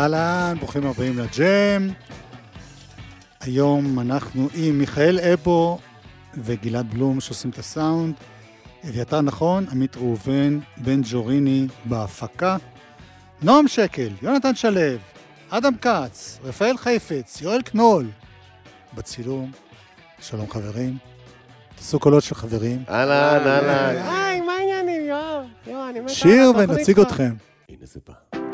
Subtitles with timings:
[0.00, 1.88] אהלן, ברוכים הבאים לג'ם.
[3.40, 5.78] היום אנחנו עם מיכאל אפו
[6.34, 8.14] וגלעד בלום שעושים את הסאונד.
[8.88, 12.56] אביתר נכון, עמית ראובן, בן ג'וריני בהפקה.
[13.42, 14.80] נועם שקל, יונתן שלו,
[15.50, 18.06] אדם כץ, רפאל חייפץ, יואל קנול.
[18.94, 19.50] בצילום,
[20.20, 20.96] שלום חברים.
[21.76, 22.82] תעשו קולות של חברים.
[22.88, 23.96] אהלן, אהלן.
[23.96, 25.44] היי, מה העניינים, יואב?
[25.66, 27.00] יואב, אני מת שיר ונציג.
[27.00, 27.34] אתכם.
[27.68, 28.49] הנה זה בא.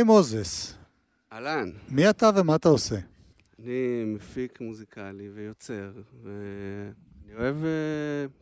[0.00, 0.74] גיא מוזס,
[1.32, 2.96] אהלן, מי אתה ומה אתה עושה?
[3.58, 7.70] אני מפיק מוזיקלי ויוצר, ואני אוהב אה,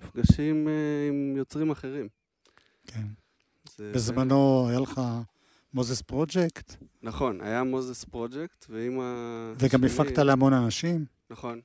[0.03, 0.73] מפגשים אה,
[1.09, 2.09] עם יוצרים אחרים.
[2.87, 3.07] כן.
[3.77, 5.01] זה- בזמנו היה לך
[5.75, 9.53] מוזס פרויקט, נכון, היה מוזס פרויקט, ועם ה...
[9.59, 11.05] וגם שני- הפקת להמון אנשים.
[11.31, 11.61] נכון.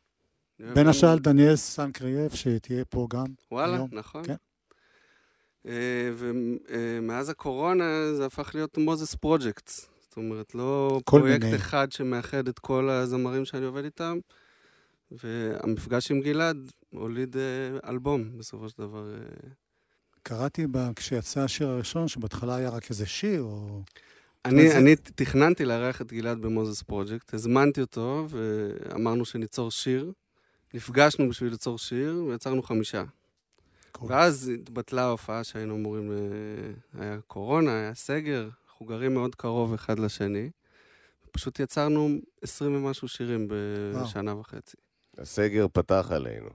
[0.60, 3.26] בין השאר דניאל סנקריאף, שתהיה פה גם.
[3.52, 3.90] וואלה, היום.
[3.92, 4.24] נכון.
[4.26, 4.36] כן.
[6.14, 7.84] ומאז הקורונה
[8.14, 9.90] זה הפך להיות מוזס פרויקטס.
[10.02, 11.56] זאת אומרת, לא פרויקט מיני.
[11.56, 14.18] אחד שמאחד את כל הזמרים שאני עובד איתם,
[15.12, 16.58] והמפגש עם גלעד
[16.90, 19.14] הוליד אה, אלבום בסופו של דבר.
[19.14, 19.50] אה.
[20.24, 23.82] קראתי בה, כשיצא השיר הראשון, שבהתחלה היה רק איזה שיר, או...
[24.46, 30.12] אני, זה- אני תכננתי לארח את גלעד במוזס פרויקט, הזמנתי אותו ואמרנו שניצור שיר.
[30.74, 33.04] נפגשנו בשביל ליצור שיר ויצרנו חמישה.
[34.02, 36.12] ואז התבטלה ההופעה שהיינו אמורים...
[36.12, 36.16] ל...
[37.02, 40.50] היה קורונה, היה סגר, אנחנו גרים מאוד קרוב אחד לשני.
[41.32, 42.10] פשוט יצרנו
[42.42, 43.48] 20 ומשהו שירים
[43.94, 44.06] וואו.
[44.06, 44.78] בשנה וחצי.
[45.18, 46.50] הסגר פתח עלינו.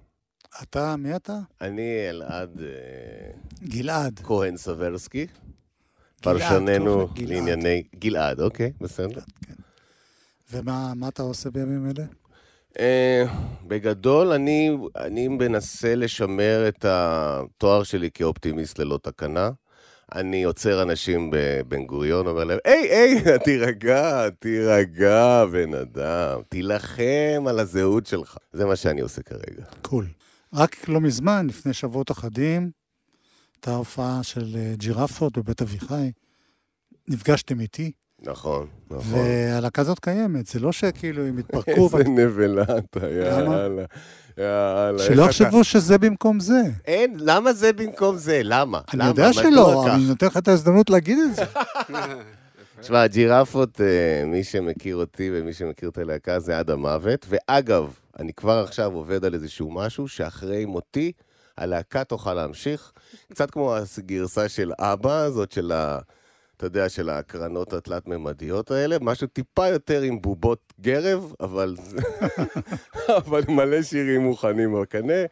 [0.63, 1.39] אתה, מי אתה?
[1.61, 3.31] אני אלעד אה,
[3.65, 4.21] גלעד.
[4.25, 5.27] כהן סברסקי,
[6.23, 7.09] פרשננו.
[7.17, 7.83] לענייני...
[7.95, 9.21] גלעד, אוקיי, בסדר.
[10.53, 12.07] ומה מה אתה עושה בימים אלה?
[12.79, 13.25] אה,
[13.67, 19.51] בגדול, אני, אני מנסה לשמר את התואר שלי כאופטימיסט ללא תקנה.
[20.15, 27.59] אני עוצר אנשים בבן גוריון, אומר להם, היי, היי, תירגע, תירגע, בן אדם, תילחם על
[27.59, 28.37] הזהות שלך.
[28.53, 29.65] זה מה שאני עושה כרגע.
[29.83, 30.07] קול.
[30.55, 32.71] רק לא מזמן, לפני שבועות אחדים,
[33.55, 36.11] הייתה הופעה של אה, ג'ירפות בבית אביחי.
[37.09, 37.93] נפגשתם איתי,
[38.23, 39.19] נכון, נכון.
[39.19, 43.07] והלהקה הזאת קיימת, זה לא שכאילו הם התפרקו, איזה נבלה אתה?
[43.09, 43.85] יאללה.
[44.39, 44.99] יאללה.
[44.99, 46.61] שלא איך אתה- יחשבו שזה במקום זה.
[46.87, 48.41] אין, למה זה במקום זה?
[48.45, 48.81] למה?
[48.93, 49.09] אני למה?
[49.09, 49.95] יודע שלא?
[49.95, 51.45] אני נותן לך את ההזדמנות להגיד את זה.
[52.81, 53.87] תשמע, הג'ירפות, אה,
[54.27, 57.27] מי שמכיר אותי ומי שמכיר את הלהקה זה עד המוות.
[57.29, 61.13] ואגב, אני כבר עכשיו עובד על איזשהו משהו שאחרי מותי,
[61.59, 62.93] הלהקה תוכל להמשיך.
[63.33, 65.99] קצת כמו הגרסה של אבא, זאת של ה...
[66.59, 71.77] אתה יודע, של ההקרנות התלת-ממדיות האלה, משהו טיפה יותר עם בובות גרב, אבל,
[73.19, 75.23] אבל מלא שירים מוכנים בקנה,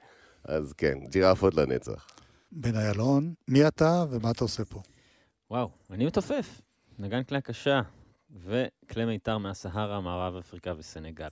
[0.45, 2.07] אז כן, ג'ירפות לנצח.
[2.53, 4.81] בן איילון, מי אתה ומה אתה עושה פה?
[5.51, 6.61] וואו, אני מתופף.
[6.99, 7.81] נגן כלי הקשה
[8.45, 11.29] וכלי מיתר מהסהרה, מערב אפריקה וסנגל.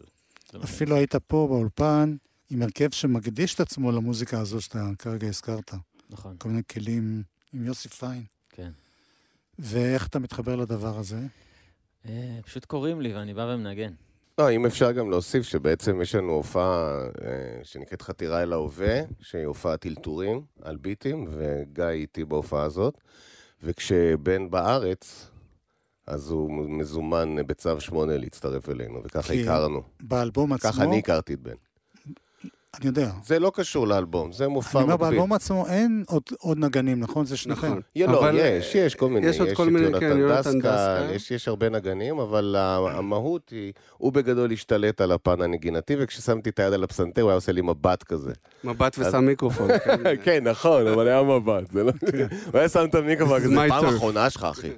[0.65, 2.17] אפילו היית פה באולפן
[2.51, 5.75] עם הרכב שמקדיש את עצמו למוזיקה הזו שאתה כרגע הזכרת.
[6.11, 8.25] נכון, כל מיני כלים עם יוסי פיין.
[8.51, 8.71] כן.
[9.59, 11.19] ואיך אתה מתחבר לדבר הזה?
[12.09, 13.93] אה, פשוט קוראים לי ואני בא ומנגן.
[14.39, 19.47] לא, אם אפשר גם להוסיף שבעצם יש לנו הופעה אה, שנקראת חתירה אל ההווה, שהיא
[19.47, 22.99] הופעת אלתורים על ביטים, וגיא איתי בהופעה הזאת.
[23.63, 25.31] וכשבן בארץ,
[26.07, 29.83] אז הוא מזומן בצו 8 להצטרף אלינו, וככה הכרנו.
[30.03, 31.55] באלבום עצמו, ככה אני הכרתי את בן.
[32.81, 33.11] אני יודע.
[33.27, 35.11] זה לא קשור לאלבום, זה מופע אני אומר, מקביל.
[35.11, 37.27] באלבום עצמו אין עוד, עוד נגנים, נכון?
[37.27, 37.67] זה שניכם.
[37.67, 37.81] נכון.
[37.97, 39.27] לא, אבל, יש, יש כל מיני.
[39.27, 41.11] יש עוד כל את מיני, יונתן כן, יונתן דסקל.
[41.15, 46.59] יש, יש הרבה נגנים, אבל המהות היא, הוא בגדול השתלט על הפן הנגינתי, וכששמתי את
[46.59, 48.33] היד על הפסנתר, הוא היה עושה לי מבט כזה.
[48.65, 49.69] מבט ושם מיקרופון.
[49.85, 50.03] כן.
[50.23, 51.93] כן, נכון, אבל היה מבט, זה לא...
[52.53, 54.71] הוא היה שם את המיקרופון, כזה, פעם turf." אחרונה שלך, אחי.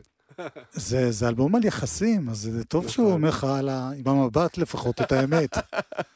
[0.73, 3.17] זה, זה אלבום על יחסים, אז זה טוב שהוא נכון.
[3.17, 3.91] אומר לך על ה...
[3.97, 5.51] עם המבט לפחות את האמת.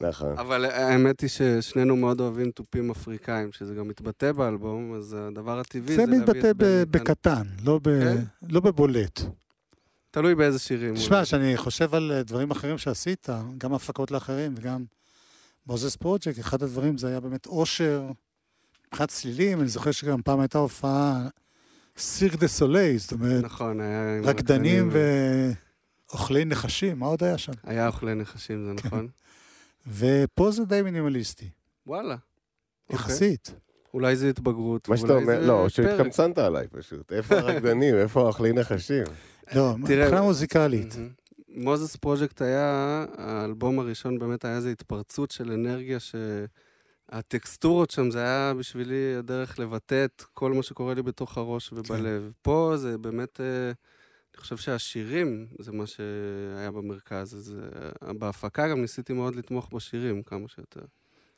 [0.00, 0.38] נכון.
[0.38, 5.96] אבל האמת היא ששנינו מאוד אוהבים תופים אפריקאים, שזה גם מתבטא באלבום, אז הדבר הטבעי
[5.96, 6.90] זה זה להביא מתבטא ב- איתן.
[6.90, 8.00] בקטן, לא, ב...
[8.00, 8.22] כן?
[8.48, 9.20] לא בבולט.
[10.10, 10.94] תלוי באיזה שירים.
[10.94, 11.22] תשמע.
[11.22, 13.28] כשאני חושב על אה, דברים אחרים שעשית,
[13.58, 14.84] גם הפקות לאחרים וגם
[15.66, 18.02] מוזס פרויקט, אחד הדברים זה היה באמת אושר,
[18.88, 21.28] מבחינת צלילים, אני זוכר שגם פעם הייתה הופעה
[21.98, 24.20] סירק דה סולי, זאת אומרת, נכון, היה...
[24.22, 24.90] רקדנים רקדנים.
[26.10, 27.52] ואוכלי נחשים, מה עוד היה שם?
[27.64, 29.08] היה אוכלי נחשים, זה נכון?
[29.88, 31.50] ופה זה די מינימליסטי,
[31.86, 32.16] וואלה.
[32.90, 32.96] אוקיי.
[32.96, 33.54] יחסית.
[33.94, 34.88] אולי זה התבגרות.
[34.88, 35.68] מה שאתה אומר, לא.
[35.68, 37.12] שהתקמצנת עליי פשוט.
[37.12, 37.94] איפה הרקדנים?
[37.94, 39.04] איפה האוכלי נחשים?
[39.54, 40.96] לא, תראה- מבחינה מוזיקלית.
[41.48, 45.98] מוזס פרויקט היה, האלבום הראשון באמת היה איזו התפרצות של אנרגיה
[47.10, 52.30] שהטקסטורות שם, זה היה בשבילי הדרך לבטא את כל מה שקורה לי בתוך הראש ובלב.
[52.42, 53.72] פה זה באמת, אה,
[54.40, 57.34] אני חושב שהשירים זה מה שהיה במרכז.
[57.34, 57.56] אז
[58.06, 60.80] אה, בהפקה גם ניסיתי מאוד לתמוך בשירים כמה שיותר.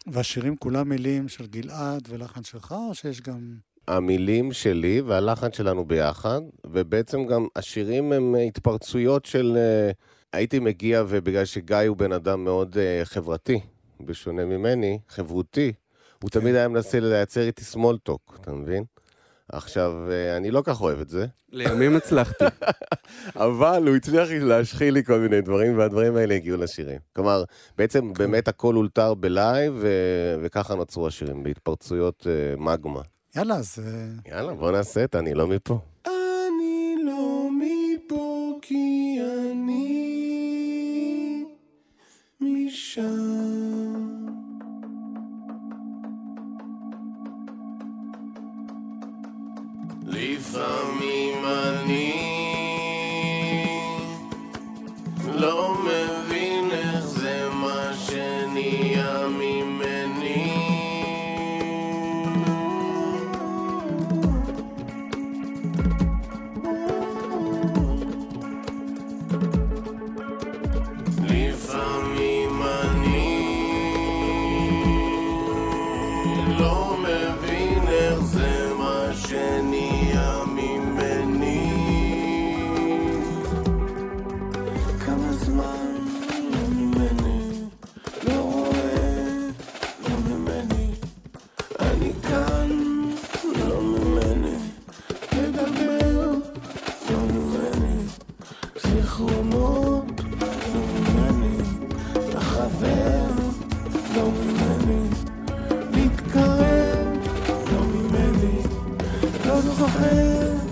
[0.07, 3.55] והשירים כולם מילים של גלעד ולחן שלך, או שיש גם...
[3.89, 9.57] המילים שלי והלחן שלנו ביחד, ובעצם גם השירים הם אה, התפרצויות של...
[9.57, 9.91] אה,
[10.33, 13.61] הייתי מגיע, ובגלל שגיא הוא בן אדם מאוד חברתי,
[14.01, 15.73] בשונה ממני, חברותי,
[16.23, 16.41] הוא כן.
[16.41, 18.85] תמיד היה מנסה לייצר איתי small talk, אתה מבין?
[19.53, 22.45] עכשיו, אה, אני לא כך אוהב את זה, לימים הצלחתי.
[23.37, 26.99] אבל הוא הצליח להשחיל לי כל מיני דברים, והדברים האלה הגיעו לשירים.
[27.17, 27.45] כלומר,
[27.79, 33.01] בעצם באמת הכל אולתר בלייב, ו- וככה נוצרו השירים, בהתפרצויות אה, מגמה.
[33.37, 33.79] יאללה, אז...
[33.87, 35.79] אה, יאללה, בוא נעשה את אני לא מפה.
[109.47, 110.72] לא זוכר,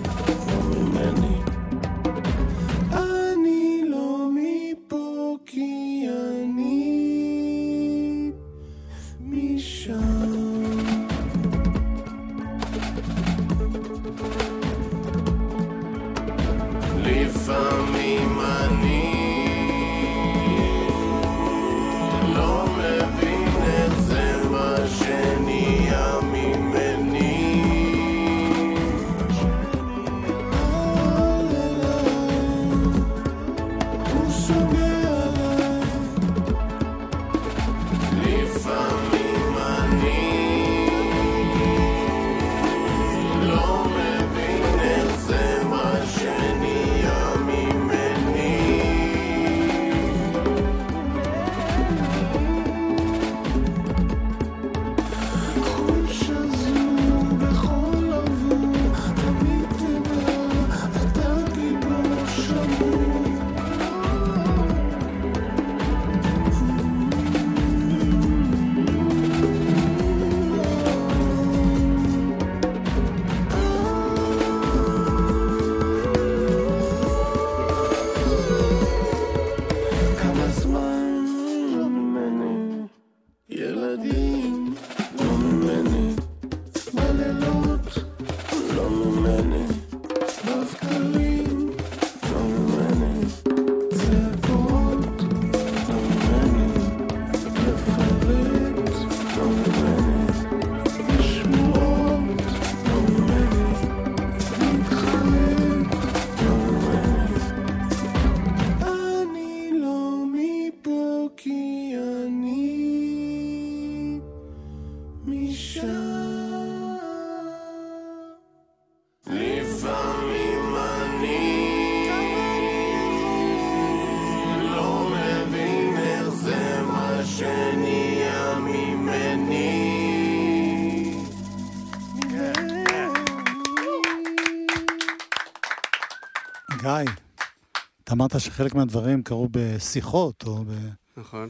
[138.21, 140.71] אמרת שחלק מהדברים קרו בשיחות, או ב...
[141.17, 141.49] נכון.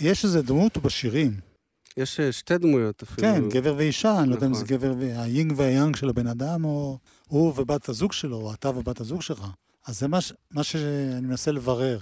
[0.00, 1.40] יש איזה דמות בשירים.
[1.96, 3.28] יש אה, שתי דמויות אפילו.
[3.28, 4.76] כן, גבר ואישה, אני לא יודע אם זה נכון.
[4.76, 9.22] גבר, היינג והיאנג של הבן אדם, או הוא ובת הזוג שלו, או אתה ובת הזוג
[9.22, 9.44] שלך.
[9.86, 11.98] אז זה מה, ש- מה שאני מנסה לברר.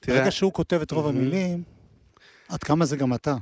[0.00, 1.06] תראה, ברגע שהוא כותב את רוב.
[1.06, 1.62] המילים,
[2.48, 3.36] עד כמה זה גם אתה.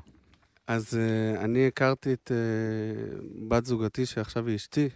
[0.66, 4.88] אז uh, אני הכרתי את uh, בת זוגתי, שעכשיו היא אשתי,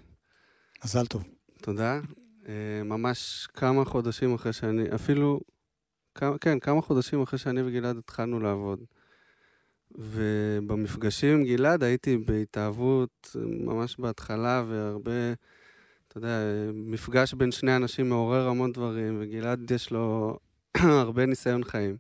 [0.85, 1.25] מזל טוב.
[1.63, 2.01] תודה.
[2.49, 2.51] Uh,
[2.85, 5.41] ממש כמה חודשים אחרי שאני, אפילו,
[6.15, 8.85] כמה, כן, כמה חודשים אחרי שאני וגלעד התחלנו לעבוד.
[9.91, 15.33] ובמפגשים עם גלעד הייתי בהתאהבות ממש בהתחלה, והרבה,
[16.09, 16.39] אתה יודע,
[16.75, 20.39] מפגש בין שני אנשים מעורר המון דברים, וגלעד יש לו
[20.79, 21.97] הרבה ניסיון חיים.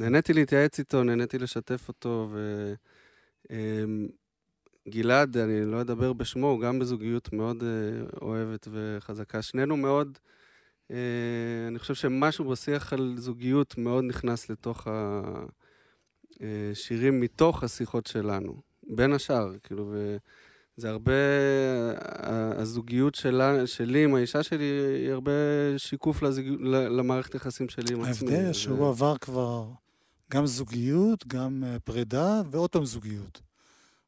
[0.00, 2.28] נהניתי להתייעץ איתו, נהניתי לשתף אותו,
[4.86, 7.68] וגלעד, אני לא אדבר בשמו, הוא גם בזוגיות מאוד אה,
[8.22, 9.42] אוהבת וחזקה.
[9.42, 10.18] שנינו מאוד,
[10.90, 10.96] אה,
[11.68, 14.86] אני חושב שמשהו בשיח על זוגיות מאוד נכנס לתוך
[16.40, 21.12] השירים מתוך השיחות שלנו, בין השאר, כאילו, וזה הרבה,
[22.56, 25.32] הזוגיות שלה, שלי עם האישה שלי היא הרבה
[25.76, 28.34] שיקוף לזוג, למערכת יחסים שלי עם עצמי.
[28.34, 29.64] ההבדל שהוא עבר כבר
[30.32, 33.40] גם זוגיות, גם אה, פרידה, ועוד פעם זוגיות.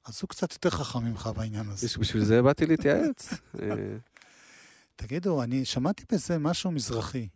[0.05, 1.87] אז הוא קצת יותר חכם ממך בעניין הזה.
[1.87, 3.29] בש- בשביל זה באתי להתייעץ.
[3.63, 3.97] אה,
[4.97, 7.29] תגידו, אני שמעתי בזה משהו מזרחי.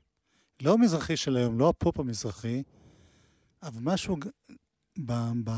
[0.62, 2.62] לא מזרחי של היום, לא הפופ המזרחי,
[3.62, 4.16] אבל משהו
[5.06, 5.12] ב,
[5.44, 5.50] ב,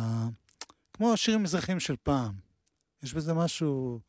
[0.93, 2.33] כמו השירים המזרחיים של פעם.
[3.03, 4.01] יש בזה משהו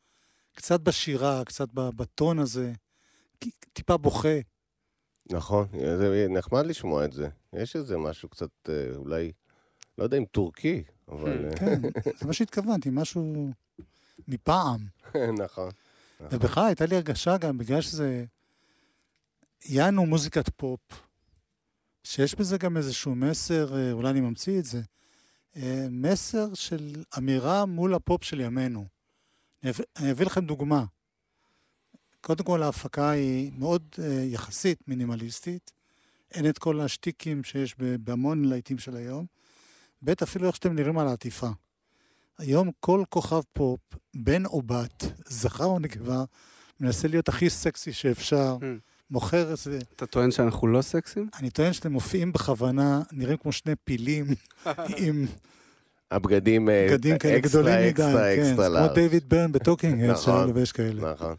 [0.56, 2.72] קצת בשירה, קצת ב- בטון הזה,
[3.72, 4.38] טיפה בוכה.
[5.32, 7.28] נכון, זה נחמד לשמוע את זה.
[7.52, 9.32] יש איזה משהו קצת, אה, אולי,
[9.98, 11.44] לא יודע אם טורקי, אבל...
[11.44, 11.80] אה, כן,
[12.18, 13.50] זה מה שהתכוונתי, משהו
[14.28, 14.86] מפעם.
[15.44, 15.70] נכון.
[16.20, 16.38] נכון.
[16.38, 18.24] ובכלל, הייתה לי הרגשה גם, בגלל שזה...
[19.68, 20.80] יענו מוזיקת פופ,
[22.04, 24.80] שיש בזה גם איזשהו מסר, אה, אולי אני ממציא את זה,
[25.56, 28.86] אה, מסר של אמירה מול הפופ של ימינו.
[29.64, 29.70] אני
[30.10, 30.84] אביא- לכם דוגמה.
[32.20, 33.82] קודם כל, ההפקה היא מאוד
[34.24, 35.72] יחסית מינימליסטית.
[36.30, 39.26] אין את כל השטיקים שיש בהמון להיטים של היום.
[40.04, 41.48] ב', אפילו איך שאתם נראים על העטיפה.
[42.38, 43.80] היום כל כוכב פופ,
[44.14, 46.24] בן או בת, זכר או נקבה,
[46.80, 48.64] מנסה להיות הכי סקסי שאפשר, המ.
[49.10, 49.78] מוכר איזה...
[49.96, 51.28] אתה טוען שאנחנו לא סקסים?
[51.38, 54.26] אני טוען שאתם מופיעים בכוונה, נראים כמו שני פילים
[54.96, 55.26] עם
[56.10, 58.94] הבגדים אה, בגדים כאלה אקסטרה, גדולים מדי, אקסטרה, כן, אקסטרה זה כמו.
[58.94, 60.46] דיוויד ביירן ב Talking נכון.
[60.46, 61.12] לובש כאלה.
[61.12, 61.34] נכון.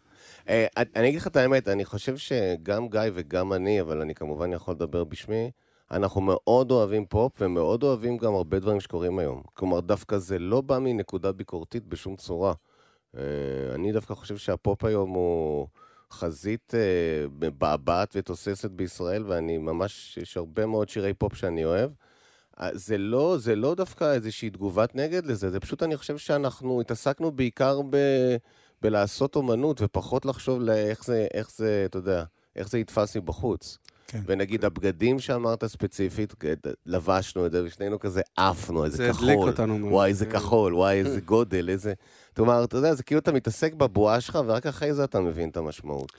[0.50, 0.66] אה,
[0.96, 4.74] אני אגיד לך את האמת, אני חושב שגם גיא וגם אני, אבל אני כמובן יכול
[4.74, 5.52] לדבר בשמי,
[5.94, 9.42] אנחנו מאוד אוהבים פופ ומאוד אוהבים גם הרבה דברים שקורים היום.
[9.54, 12.54] כלומר, דווקא זה לא בא מנקודה ביקורתית בשום צורה.
[13.18, 13.22] אה,
[13.76, 15.68] אני דווקא חושב שהפופ היום הוא
[16.12, 21.92] חזית אה, מבעבעת ותוססת בישראל, ואני ממש, יש הרבה מאוד שירי פופ שאני אוהב.
[22.60, 26.82] אה, זה לא, זה לא דווקא איזושהי תגובת נגד לזה, זה פשוט, אני חושב שאנחנו
[26.82, 27.98] התעסקנו בעיקר ב...
[28.82, 32.24] בלעשות אומנות ופחות לחשוב לאיך זה, איך זה, אתה יודע,
[32.56, 33.78] איך זה יתפס מבחוץ.
[34.14, 34.20] כן.
[34.26, 36.34] ונגיד הבגדים שאמרת ספציפית,
[36.86, 39.30] לבשנו את זה, ושנינו כזה עפנו, איזה זה כחול.
[39.30, 39.92] הדליק אותנו מאוד.
[39.92, 40.26] וואי, איזה.
[40.26, 41.94] כחול, וואי, איזה גודל, איזה...
[42.36, 45.58] כלומר, אתה יודע, זה כאילו אתה מתעסק בבועה שלך, ורק אחרי זה אתה מבין את
[45.58, 46.12] המשמעות.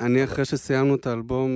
[0.00, 1.50] אני, אחרי שסיימנו את האלבום,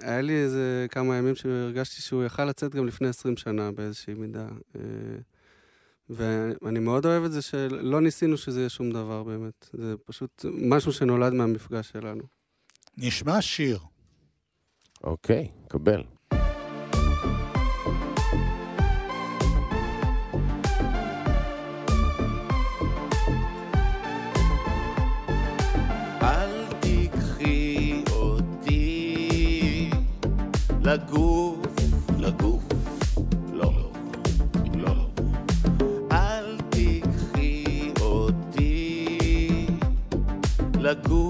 [0.00, 4.46] היה לי איזה כמה ימים שהרגשתי שהוא יכל לצאת גם לפני 20 שנה באיזושהי מידה.
[4.76, 4.80] אה,
[6.10, 9.70] ואני מאוד אוהב את זה שלא ניסינו שזה יהיה שום דבר באמת.
[9.72, 12.22] זה פשוט משהו שנולד מהמפגש שלנו.
[12.96, 13.78] נשמע שיר.
[15.06, 16.02] אוקיי, קבל.
[30.84, 31.56] לגוף,
[32.18, 32.64] לגוף,
[33.52, 33.72] לא,
[34.74, 35.06] לא.
[36.12, 39.18] אל תיקחי אותי
[40.78, 41.23] לגוף,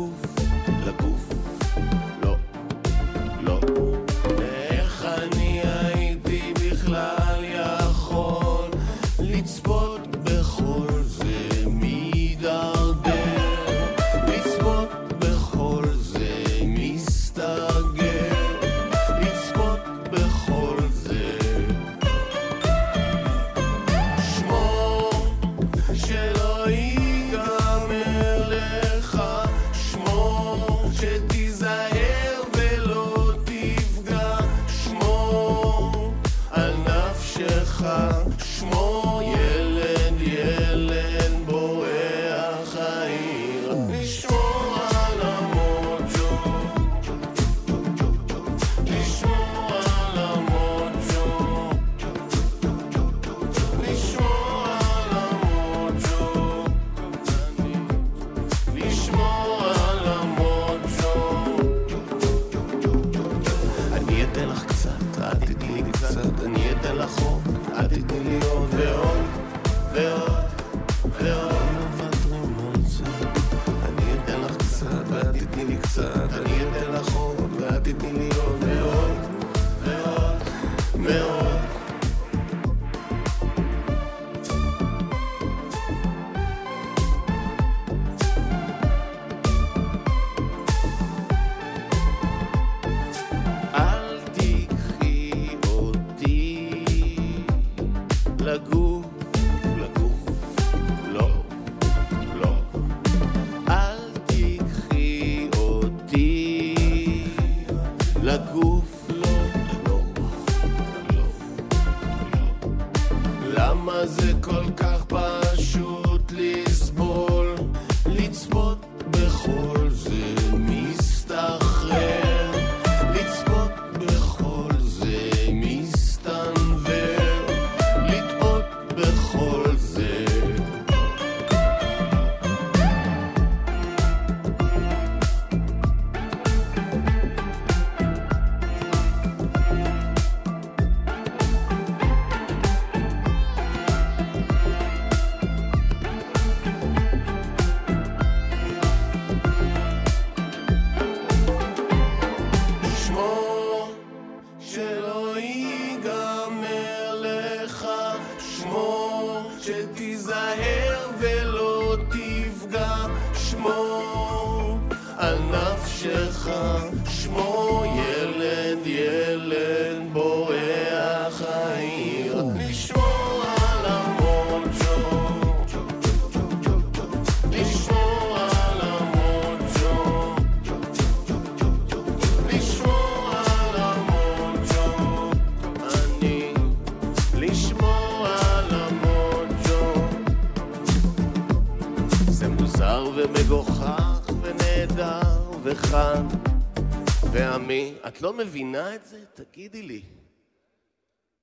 [198.09, 199.25] את לא מבינה את זה?
[199.35, 200.03] תגידי לי.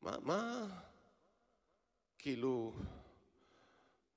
[0.01, 0.65] מה, מה?
[2.19, 2.73] כאילו,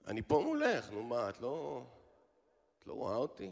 [0.07, 1.83] אני פה מולך, נו מה, את לא...
[2.79, 3.51] את לא רואה אותי?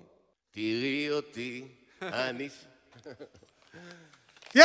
[0.50, 1.68] תראי אותי,
[2.02, 2.48] אני...
[4.55, 4.64] יא!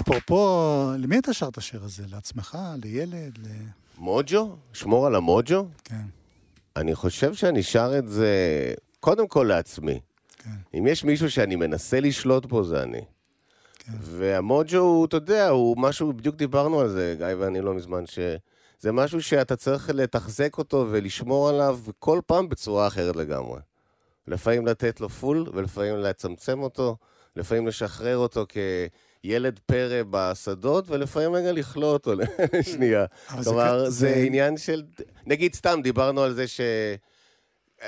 [0.00, 2.02] אפרופו, למי אתה שר את השיר הזה?
[2.06, 2.58] לעצמך?
[2.82, 3.38] לילד?
[3.38, 3.46] ל...
[3.98, 4.56] מוג'ו?
[4.72, 5.66] שמור על המוג'ו?
[5.84, 6.06] כן,
[6.76, 8.28] אני חושב שאני שר את זה
[9.00, 10.00] קודם כל לעצמי.
[10.38, 10.78] כן.
[10.78, 13.00] אם יש מישהו שאני מנסה לשלוט בו, זה אני.
[13.78, 13.92] כן.
[14.00, 18.92] והמוג'ו הוא, אתה יודע, הוא משהו, בדיוק דיברנו על זה, גיא ואני לא מזמן, שזה
[18.92, 23.60] משהו שאתה צריך לתחזק אותו ולשמור עליו כל פעם בצורה אחרת לגמרי.
[24.28, 26.96] לפעמים לתת לו פול, ולפעמים לצמצם אותו,
[27.36, 28.46] לפעמים לשחרר אותו
[29.24, 32.12] כילד פרא בשדות, ולפעמים רגע לכלוא אותו
[32.52, 33.04] לשנייה.
[33.44, 34.82] כלומר, זה זה- עניין של...
[35.26, 36.60] נגיד סתם, דיברנו על זה ש...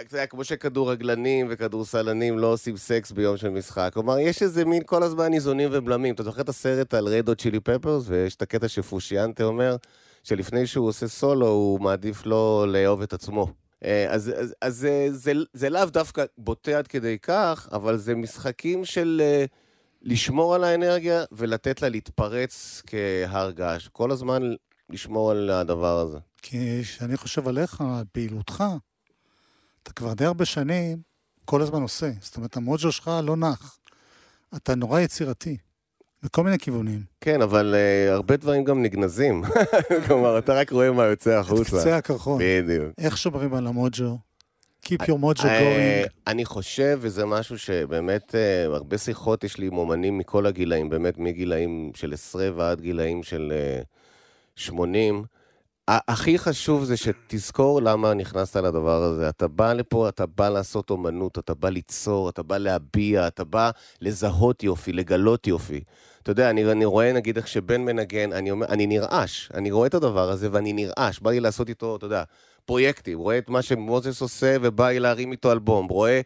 [0.08, 3.90] זה היה כמו שכדורגלנים וכדורסלנים לא עושים סקס ביום של משחק.
[3.94, 6.14] כלומר, יש איזה מין כל הזמן איזונים ובלמים.
[6.14, 9.76] אתה זוכר את הסרט על ריידו צ'ילי פפרס, ויש את הקטע שפושיאנטה אומר,
[10.22, 13.46] שלפני שהוא עושה סולו, הוא מעדיף לא לאהוב את עצמו.
[13.84, 18.14] אה, אז, אז, אז זה, זה, זה לאו דווקא בוטה עד כדי כך, אבל זה
[18.14, 19.44] משחקים של אה,
[20.06, 23.88] לשמור על האנרגיה ולתת לה להתפרץ כהר געש.
[23.88, 24.42] כל הזמן
[24.90, 26.18] לשמור על הדבר הזה.
[26.42, 28.64] כי כשאני חושב עליך, על פעילותך,
[29.82, 30.98] אתה כבר די הרבה שנים
[31.44, 32.10] כל הזמן עושה.
[32.20, 33.78] זאת אומרת, המוג'ו שלך לא נח.
[34.56, 35.56] אתה נורא יצירתי,
[36.22, 37.02] בכל מיני כיוונים.
[37.20, 39.42] כן, אבל uh, הרבה דברים גם נגנזים.
[40.06, 41.80] כלומר, אתה רק רואה מה יוצא את החוצה.
[41.80, 42.42] קצה הקרחון.
[42.44, 42.92] בדיוק.
[42.98, 44.18] איך שומרים על המוג'ו?
[44.86, 46.08] Keep your mojo אה, going.
[46.26, 51.18] אני חושב, וזה משהו שבאמת, אה, הרבה שיחות יש לי עם אומנים מכל הגילאים, באמת
[51.18, 53.80] מגילאים של עשרה ועד גילאים של אה,
[54.56, 55.24] 80.
[55.88, 59.28] ה- הכי חשוב זה שתזכור למה נכנסת לדבר הזה.
[59.28, 63.70] אתה בא לפה, אתה בא לעשות אומנות, אתה בא ליצור, אתה בא להביע, אתה בא
[64.00, 65.80] לזהות יופי, לגלות יופי.
[66.22, 69.86] אתה יודע, אני, אני רואה נגיד איך שבן מנגן, אני, אומר, אני נרעש, אני רואה
[69.86, 72.22] את הדבר הזה ואני נרעש, בא לי לעשות איתו, אתה יודע,
[72.66, 76.20] פרויקטים, רואה את מה שמוזס עושה ובא לי להרים איתו אלבום, רואה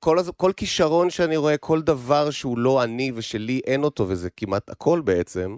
[0.00, 4.70] כל, כל כישרון שאני רואה, כל דבר שהוא לא אני ושלי אין אותו, וזה כמעט
[4.70, 5.56] הכל בעצם,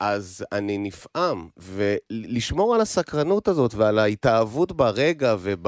[0.00, 1.48] אז אני נפעם.
[1.56, 5.66] ולשמור על הסקרנות הזאת ועל ההתאהבות ברגע וב...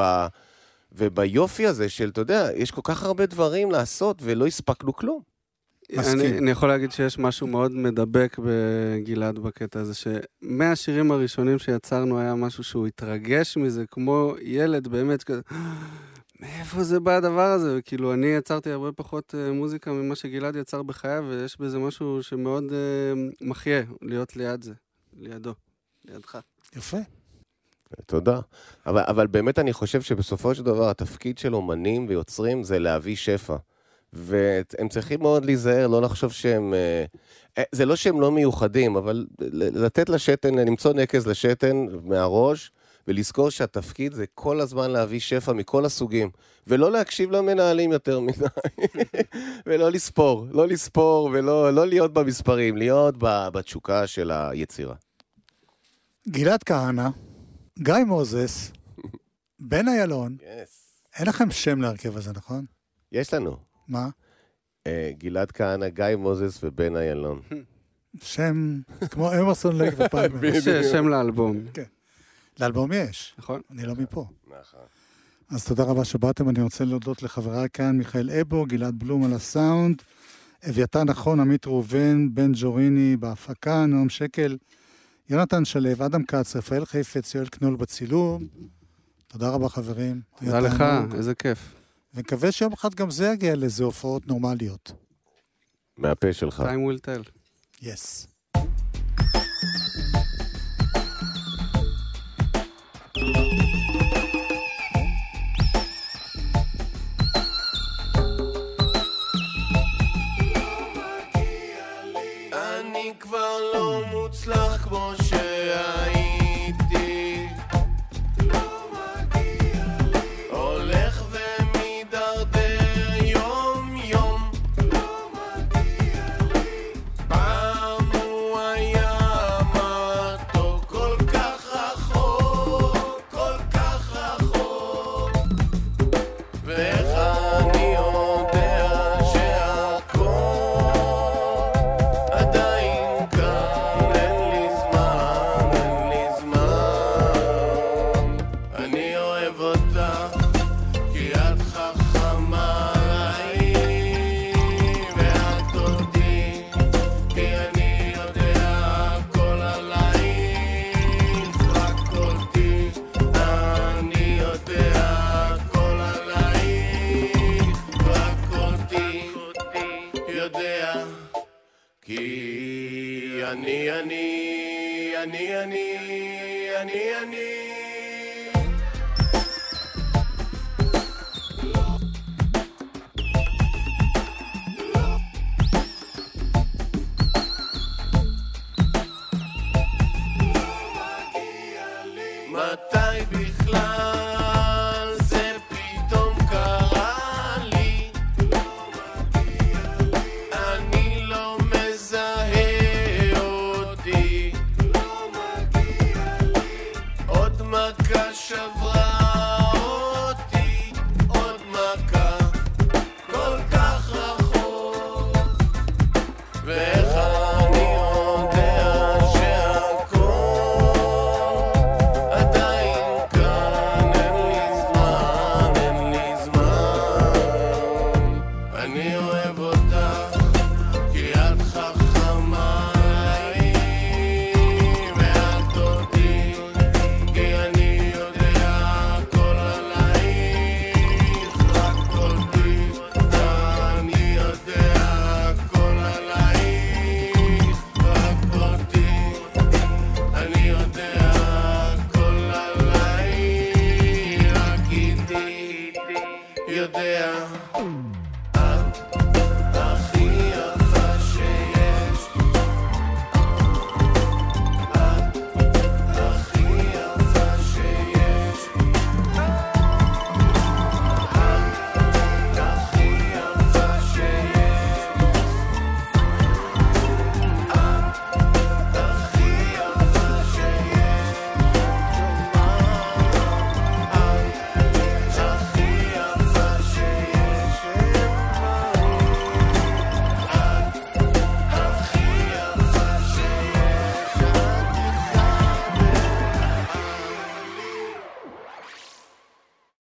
[0.94, 5.33] וביופי הזה של, אתה יודע, יש כל כך הרבה דברים לעשות ולא הספקנו כלום.
[5.92, 6.20] מסכים.
[6.20, 12.34] אני, אני יכול להגיד שיש משהו מאוד מדבק בגלעד בקטע הזה, שמהשירים הראשונים שיצרנו היה
[12.34, 15.40] משהו שהוא התרגש מזה, כמו ילד באמת כזה,
[16.40, 17.80] מאיפה זה בא הדבר הזה?
[17.84, 22.64] כאילו, אני יצרתי הרבה פחות uh, מוזיקה ממה שגלעד יצר בחייו, ויש בזה משהו שמאוד
[22.64, 24.72] uh, מחיה, להיות ליד זה,
[25.16, 25.54] לידו,
[26.04, 26.38] לידך.
[26.76, 26.98] יפה.
[28.06, 28.40] תודה.
[28.86, 33.56] אבל, אבל באמת אני חושב שבסופו של דבר התפקיד של אומנים ויוצרים זה להביא שפע.
[34.14, 36.74] והם צריכים מאוד להיזהר, לא לחשוב שהם...
[36.74, 37.04] אה,
[37.58, 39.26] אה, זה לא שהם לא מיוחדים, אבל
[39.74, 42.70] לתת לשתן, למצוא נקז לשתן מהראש,
[43.08, 46.30] ולזכור שהתפקיד זה כל הזמן להביא שפע מכל הסוגים,
[46.66, 48.44] ולא להקשיב למנהלים יותר מדי,
[49.66, 53.14] ולא לספור, לא לספור ולא לא להיות במספרים, להיות
[53.52, 54.94] בתשוקה של היצירה.
[56.28, 57.08] גלעד כהנא,
[57.78, 58.70] גיא מוזס,
[59.70, 60.36] בן איילון,
[61.18, 62.64] אין לכם שם להרכב הזה, נכון?
[63.12, 63.73] יש לנו.
[63.88, 64.08] מה?
[64.86, 67.40] אה, גלעד כהנא, גיא מוזס ובן איילון.
[68.22, 70.44] שם כמו אמרסון לייק ופלמר.
[70.44, 71.56] יש שם לאלבום,
[72.60, 73.60] לאלבום יש, נכון?
[73.70, 74.26] אני לא מפה.
[74.46, 74.80] נכון.
[75.50, 80.02] אז תודה רבה שבאתם, אני רוצה להודות לחבריי כאן, מיכאל אבו, גלעד בלום על הסאונד,
[80.68, 84.56] אביתר נכון, עמית ראובן, בן ג'וריני בהפקה, נועם שקל,
[85.30, 88.46] יונתן שלו, אדם כץ, רפאל חיפץ, יואל קנול בצילום.
[89.26, 90.20] תודה רבה חברים.
[90.38, 90.84] תודה לך.
[91.14, 91.74] איזה כיף.
[92.14, 94.92] ונקווה שיום אחד גם זה יגיע לאיזה הופעות נורמליות.
[95.96, 96.60] מהפה שלך.
[96.60, 97.30] time will tell.
[97.82, 98.26] יס.
[98.26, 98.33] אני